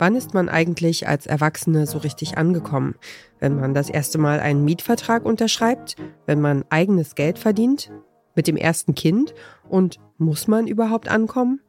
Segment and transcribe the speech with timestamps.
[0.00, 2.94] Wann ist man eigentlich als Erwachsene so richtig angekommen?
[3.40, 5.96] Wenn man das erste Mal einen Mietvertrag unterschreibt?
[6.24, 7.90] Wenn man eigenes Geld verdient?
[8.36, 9.34] Mit dem ersten Kind?
[9.68, 11.60] Und muss man überhaupt ankommen?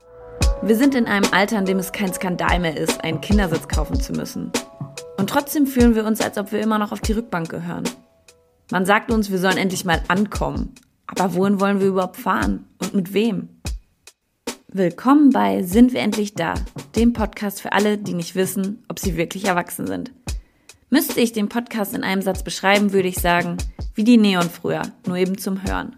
[0.62, 3.99] Wir sind in einem Alter, in dem es kein Skandal mehr ist, einen Kindersitz kaufen
[3.99, 4.51] zu müssen.
[5.17, 7.85] Und trotzdem fühlen wir uns, als ob wir immer noch auf die Rückbank gehören.
[8.71, 10.75] Man sagt uns, wir sollen endlich mal ankommen.
[11.07, 12.67] Aber wohin wollen wir überhaupt fahren?
[12.79, 13.49] Und mit wem?
[14.71, 16.53] Willkommen bei Sind wir endlich da?
[17.00, 20.12] Dem Podcast für alle, die nicht wissen, ob sie wirklich erwachsen sind.
[20.90, 23.55] Müsste ich den Podcast in einem Satz beschreiben, würde ich sagen,
[23.95, 25.95] wie die Neon früher, nur eben zum Hören.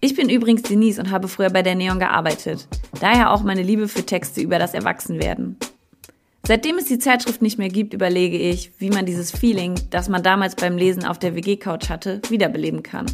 [0.00, 2.68] Ich bin übrigens Denise und habe früher bei der Neon gearbeitet.
[3.02, 5.58] Daher auch meine Liebe für Texte über das Erwachsenwerden.
[6.46, 10.22] Seitdem es die Zeitschrift nicht mehr gibt, überlege ich, wie man dieses Feeling, das man
[10.22, 13.04] damals beim Lesen auf der WG-Couch hatte, wiederbeleben kann.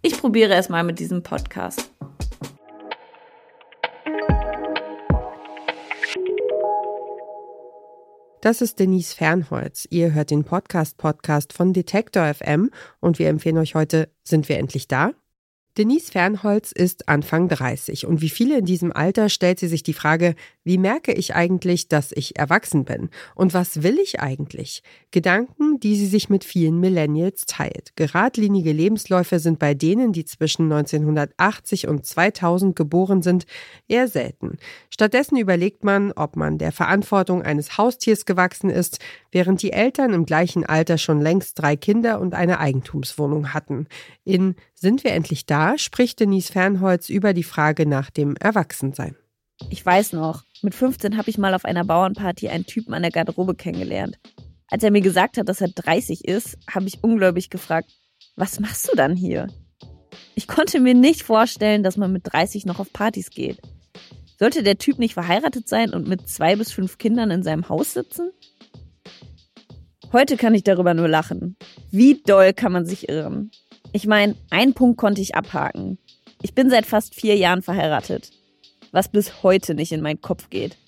[0.00, 1.90] Ich probiere es mal mit diesem Podcast.
[8.46, 9.88] Das ist Denise Fernholz.
[9.90, 14.86] Ihr hört den Podcast-Podcast von Detektor FM und wir empfehlen euch heute Sind wir endlich
[14.86, 15.10] da?
[15.78, 19.92] Denise Fernholz ist Anfang 30 und wie viele in diesem Alter stellt sie sich die
[19.92, 23.10] Frage, wie merke ich eigentlich, dass ich erwachsen bin?
[23.34, 24.82] Und was will ich eigentlich?
[25.10, 27.94] Gedanken, die sie sich mit vielen Millennials teilt.
[27.94, 33.44] Geradlinige Lebensläufe sind bei denen, die zwischen 1980 und 2000 geboren sind,
[33.86, 34.56] eher selten.
[34.88, 38.98] Stattdessen überlegt man, ob man der Verantwortung eines Haustiers gewachsen ist,
[39.30, 43.88] während die Eltern im gleichen Alter schon längst drei Kinder und eine Eigentumswohnung hatten.
[44.24, 45.65] In Sind wir endlich da?
[45.76, 49.16] Spricht Denise Fernholz über die Frage nach dem Erwachsensein.
[49.70, 53.10] Ich weiß noch, mit 15 habe ich mal auf einer Bauernparty einen Typen an der
[53.10, 54.18] Garderobe kennengelernt.
[54.68, 57.90] Als er mir gesagt hat, dass er 30 ist, habe ich ungläubig gefragt,
[58.36, 59.48] was machst du dann hier?
[60.34, 63.60] Ich konnte mir nicht vorstellen, dass man mit 30 noch auf Partys geht.
[64.38, 67.94] Sollte der Typ nicht verheiratet sein und mit zwei bis fünf Kindern in seinem Haus
[67.94, 68.30] sitzen?
[70.16, 71.58] Heute kann ich darüber nur lachen.
[71.90, 73.50] Wie doll kann man sich irren?
[73.92, 75.98] Ich meine, einen Punkt konnte ich abhaken.
[76.40, 78.30] Ich bin seit fast vier Jahren verheiratet.
[78.92, 80.78] Was bis heute nicht in meinen Kopf geht.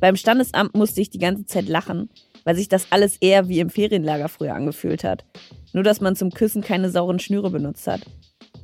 [0.00, 2.10] Beim Standesamt musste ich die ganze Zeit lachen,
[2.42, 5.24] weil sich das alles eher wie im Ferienlager früher angefühlt hat.
[5.72, 8.00] Nur, dass man zum Küssen keine sauren Schnüre benutzt hat.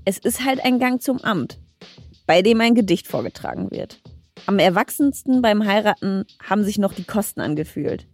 [0.04, 1.60] Es ist halt ein Gang zum Amt,
[2.26, 4.00] bei dem ein Gedicht vorgetragen wird.
[4.46, 8.08] Am erwachsensten beim Heiraten haben sich noch die Kosten angefühlt.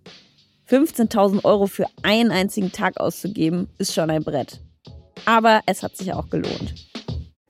[0.70, 4.60] 15.000 Euro für einen einzigen Tag auszugeben, ist schon ein Brett.
[5.24, 6.74] Aber es hat sich auch gelohnt.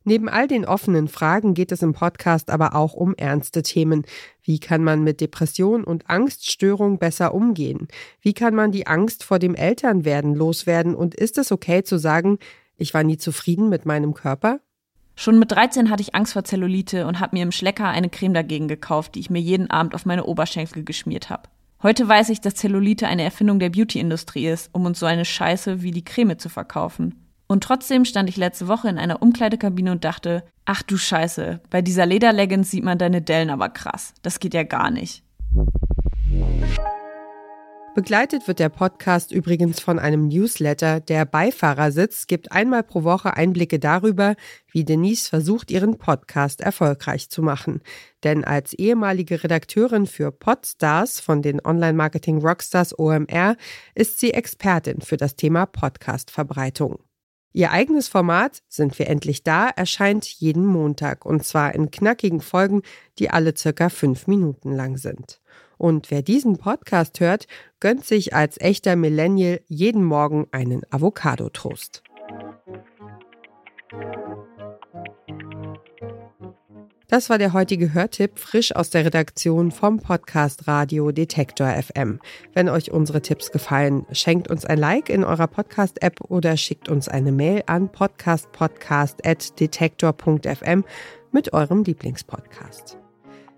[0.04, 4.06] Neben all den offenen Fragen geht es im Podcast aber auch um ernste Themen.
[4.42, 7.88] Wie kann man mit Depression und Angststörung besser umgehen?
[8.22, 10.94] Wie kann man die Angst vor dem Elternwerden loswerden?
[10.94, 12.38] Und ist es okay zu sagen,
[12.78, 14.60] ich war nie zufrieden mit meinem Körper?
[15.14, 18.32] Schon mit 13 hatte ich Angst vor Zellulite und habe mir im Schlecker eine Creme
[18.32, 21.42] dagegen gekauft, die ich mir jeden Abend auf meine Oberschenkel geschmiert habe.
[21.82, 25.80] Heute weiß ich, dass Zellulite eine Erfindung der Beauty-Industrie ist, um uns so eine Scheiße
[25.80, 27.14] wie die Creme zu verkaufen.
[27.46, 31.80] Und trotzdem stand ich letzte Woche in einer Umkleidekabine und dachte, ach du Scheiße, bei
[31.80, 34.12] dieser Lederleggings sieht man deine Dellen aber krass.
[34.20, 35.24] Das geht ja gar nicht.
[38.00, 41.00] Begleitet wird der Podcast übrigens von einem Newsletter.
[41.00, 44.36] Der Beifahrersitz gibt einmal pro Woche Einblicke darüber,
[44.72, 47.82] wie Denise versucht, ihren Podcast erfolgreich zu machen.
[48.24, 53.58] Denn als ehemalige Redakteurin für Podstars von den Online-Marketing Rockstars OMR
[53.94, 57.00] ist sie Expertin für das Thema Podcast-Verbreitung.
[57.52, 62.80] Ihr eigenes Format Sind wir endlich da erscheint jeden Montag und zwar in knackigen Folgen,
[63.18, 65.39] die alle circa fünf Minuten lang sind.
[65.80, 67.46] Und wer diesen Podcast hört,
[67.80, 72.02] gönnt sich als echter Millennial jeden Morgen einen Avocado-Toast.
[77.08, 82.20] Das war der heutige Hörtipp, frisch aus der Redaktion vom Podcast Radio Detektor FM.
[82.52, 87.08] Wenn euch unsere Tipps gefallen, schenkt uns ein Like in eurer Podcast-App oder schickt uns
[87.08, 90.84] eine Mail an podcastpodcast.detektor.fm
[91.32, 92.98] mit eurem Lieblingspodcast.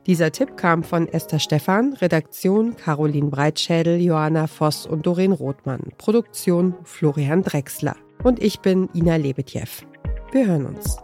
[0.07, 6.75] Dieser Tipp kam von Esther Stephan, Redaktion Caroline Breitschädel, Johanna Voss und Doreen Rothmann, Produktion
[6.83, 7.95] Florian Drexler.
[8.25, 9.69] Und ich bin Ina Lebetjew.
[10.33, 10.97] Wir hören uns.